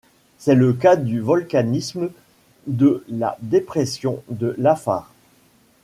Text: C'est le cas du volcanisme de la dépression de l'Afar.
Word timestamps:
C'est 0.39 0.55
le 0.55 0.73
cas 0.73 0.95
du 0.95 1.19
volcanisme 1.19 2.09
de 2.65 3.05
la 3.07 3.37
dépression 3.41 4.23
de 4.29 4.55
l'Afar. 4.57 5.13